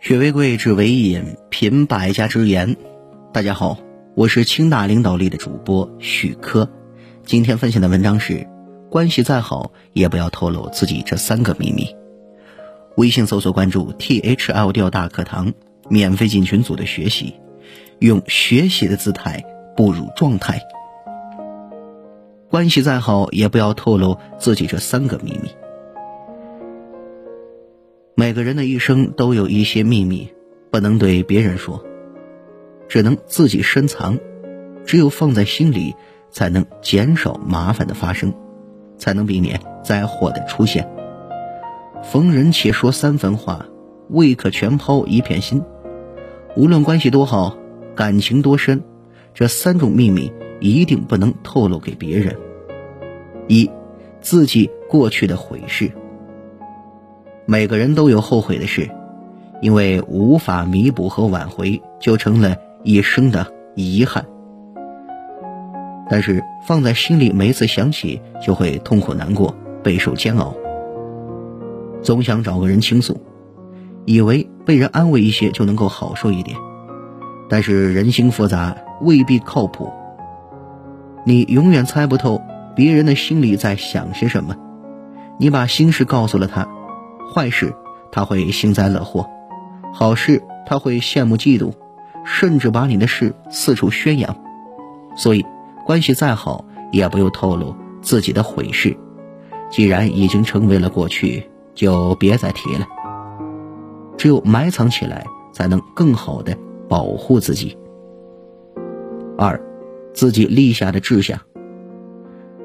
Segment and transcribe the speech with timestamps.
[0.00, 2.76] 学为贵，知为引，品百家之言。
[3.32, 3.78] 大家好，
[4.14, 6.68] 我是清大领导力的主播许科。
[7.24, 8.48] 今天分享的文章是：
[8.90, 11.94] 关系再好，也不要透露自己这三个秘密。
[12.96, 15.52] 微信搜索关注 T H L 调大课堂，
[15.88, 17.34] 免费进群组的学习，
[17.98, 19.44] 用学习的姿态
[19.76, 20.60] 步入状态。
[22.50, 25.50] 关系再好，也不要透露自己这三个秘密。
[28.30, 30.32] 每个人的一生都有一些秘密，
[30.70, 31.84] 不能对别人说，
[32.86, 34.20] 只能自己深藏。
[34.86, 35.96] 只有放在心里，
[36.30, 38.32] 才能减少麻烦的发生，
[38.96, 40.88] 才能避免灾祸的出现。
[42.04, 43.66] 逢人且说三分话，
[44.10, 45.60] 未可全抛一片心。
[46.54, 47.58] 无论关系多好，
[47.96, 48.84] 感情多深，
[49.34, 52.36] 这三种秘密一定不能透露给别人。
[53.48, 53.68] 一，
[54.20, 55.90] 自己过去的悔事。
[57.50, 58.88] 每个人都有后悔的事，
[59.60, 63.44] 因为无法弥补和挽回，就成了一生的
[63.74, 64.24] 遗憾。
[66.08, 69.52] 但是放在心里，每次想起就会痛苦难过，
[69.82, 70.54] 备受煎熬。
[72.02, 73.20] 总想找个人倾诉，
[74.04, 76.56] 以为被人安慰一些就能够好受一点。
[77.48, 79.90] 但是人心复杂，未必靠谱。
[81.26, 82.40] 你永远猜不透
[82.76, 84.54] 别人的心里在想些什么。
[85.40, 86.68] 你把心事告诉了他。
[87.32, 87.74] 坏事
[88.10, 89.28] 他会幸灾乐祸，
[89.92, 91.72] 好事他会羡慕嫉妒，
[92.24, 94.36] 甚至把你的事四处宣扬。
[95.16, 95.44] 所以，
[95.86, 98.96] 关系再好也不用透露自己的悔事。
[99.70, 102.86] 既然已经成为了过去，就别再提了。
[104.16, 106.56] 只有埋藏起来，才能更好的
[106.88, 107.78] 保护自己。
[109.38, 109.60] 二，
[110.12, 111.38] 自己立下的志向。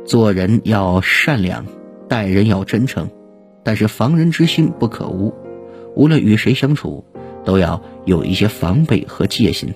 [0.03, 1.65] 做人要善良，
[2.07, 3.07] 待人要真诚。
[3.65, 5.33] 但是防人之心不可无，
[5.95, 7.03] 无论与谁相处，
[7.43, 9.73] 都要有一些防备和戒心。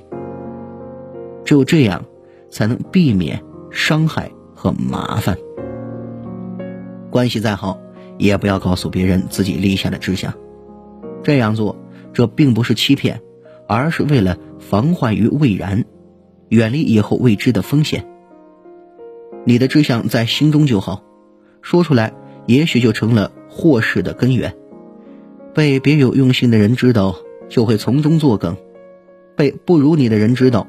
[1.43, 2.05] 只有这样，
[2.51, 5.35] 才能避免伤害和麻烦。
[7.09, 7.79] 关系再好，
[8.19, 10.35] 也不要告诉别人自己立下的志向。
[11.23, 11.75] 这样做，
[12.13, 13.19] 这并不是欺骗，
[13.67, 15.83] 而是为了防患于未然，
[16.49, 18.05] 远离以后未知的风险。
[19.45, 21.01] 你的志向在心中就好，
[21.63, 22.13] 说出来，
[22.45, 23.31] 也许就成了。
[23.51, 24.55] 祸事的根源，
[25.53, 27.15] 被别有用心的人知道，
[27.49, 28.53] 就会从中作梗；
[29.35, 30.67] 被不如你的人知道，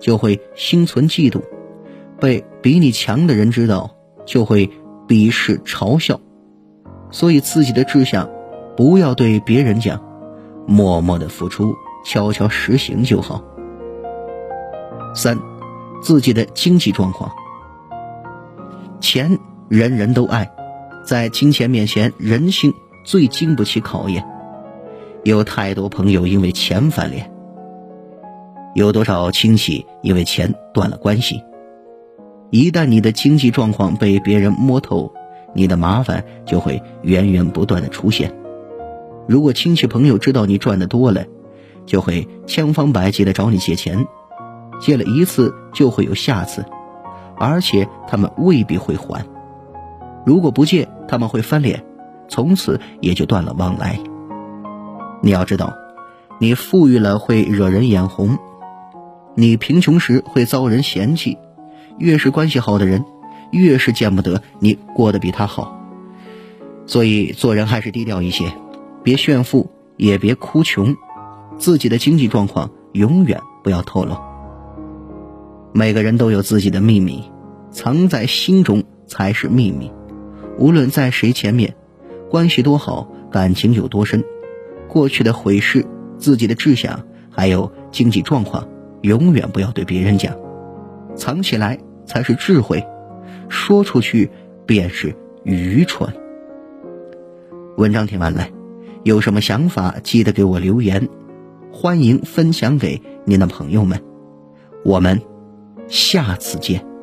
[0.00, 1.40] 就会心存嫉妒；
[2.20, 3.92] 被比你强的人知道，
[4.26, 4.68] 就会
[5.08, 6.20] 鄙视嘲笑。
[7.10, 8.28] 所以，自己的志向
[8.76, 10.02] 不要对别人讲，
[10.66, 13.42] 默默的付出，悄悄实行就好。
[15.14, 15.38] 三，
[16.02, 17.30] 自己的经济状况，
[19.00, 19.38] 钱
[19.68, 20.55] 人人都爱。
[21.06, 22.74] 在金钱面前，人性
[23.04, 24.26] 最经不起考验。
[25.22, 27.30] 有太多朋友因为钱翻脸，
[28.74, 31.44] 有多少亲戚因为钱断了关系。
[32.50, 35.12] 一旦你的经济状况被别人摸透，
[35.54, 38.36] 你的麻烦就会源源不断的出现。
[39.28, 41.24] 如果亲戚朋友知道你赚的多了，
[41.86, 44.08] 就会千方百计的找你借钱，
[44.80, 46.64] 借了一次就会有下次，
[47.36, 49.24] 而且他们未必会还。
[50.26, 51.84] 如果不借，他们会翻脸，
[52.28, 54.00] 从此也就断了往来。
[55.22, 55.72] 你要知道，
[56.40, 58.36] 你富裕了会惹人眼红，
[59.36, 61.38] 你贫穷时会遭人嫌弃。
[61.98, 63.04] 越是关系好的人，
[63.52, 65.80] 越是见不得你过得比他好。
[66.86, 68.52] 所以做人还是低调一些，
[69.04, 70.96] 别炫富，也别哭穷，
[71.56, 74.16] 自己的经济状况永远不要透露。
[75.72, 77.30] 每个人都有自己的秘密，
[77.70, 79.92] 藏在心中才是秘密。
[80.58, 81.74] 无论在谁前面，
[82.30, 84.24] 关系多好，感情有多深，
[84.88, 85.84] 过去的悔事、
[86.18, 88.66] 自己的志向，还有经济状况，
[89.02, 90.34] 永远不要对别人讲，
[91.14, 92.82] 藏起来才是智慧，
[93.48, 94.30] 说出去
[94.64, 95.14] 便是
[95.44, 96.10] 愚蠢。
[97.76, 98.48] 文章听完了，
[99.04, 101.10] 有什么想法记得给我留言，
[101.70, 104.00] 欢迎分享给您的朋友们，
[104.82, 105.20] 我们
[105.86, 106.95] 下次见。